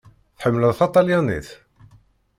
[0.37, 1.49] Tḥemmleḍ taṭelyanit?